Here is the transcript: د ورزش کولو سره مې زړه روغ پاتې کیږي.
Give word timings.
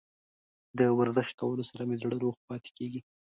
د 0.77 0.79
ورزش 0.99 1.29
کولو 1.39 1.63
سره 1.69 1.83
مې 1.87 1.95
زړه 2.01 2.15
روغ 2.23 2.35
پاتې 2.47 2.69
کیږي. 2.77 3.01